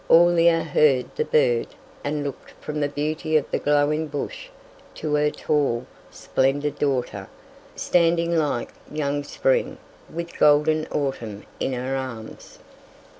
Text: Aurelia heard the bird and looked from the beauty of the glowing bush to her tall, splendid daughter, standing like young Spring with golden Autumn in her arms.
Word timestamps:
Aurelia 0.09 0.63
heard 0.63 1.15
the 1.15 1.25
bird 1.25 1.67
and 2.03 2.23
looked 2.23 2.55
from 2.59 2.79
the 2.79 2.89
beauty 2.89 3.37
of 3.37 3.45
the 3.51 3.59
glowing 3.59 4.07
bush 4.07 4.47
to 4.95 5.13
her 5.13 5.29
tall, 5.29 5.85
splendid 6.09 6.79
daughter, 6.79 7.27
standing 7.75 8.35
like 8.35 8.73
young 8.91 9.23
Spring 9.23 9.77
with 10.11 10.39
golden 10.39 10.87
Autumn 10.87 11.45
in 11.59 11.73
her 11.73 11.95
arms. 11.95 12.57